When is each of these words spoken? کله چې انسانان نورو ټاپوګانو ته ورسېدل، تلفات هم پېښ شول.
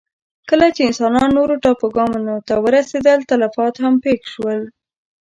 کله 0.49 0.67
چې 0.75 0.81
انسانان 0.89 1.29
نورو 1.37 1.55
ټاپوګانو 1.63 2.35
ته 2.47 2.53
ورسېدل، 2.65 3.19
تلفات 3.31 3.73
هم 3.83 3.93
پېښ 4.03 4.19
شول. 4.33 4.59